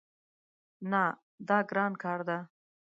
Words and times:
نه، 0.91 1.03
دا 1.47 1.57
ګران 1.69 1.93
کار 2.03 2.19
ده 2.27 2.37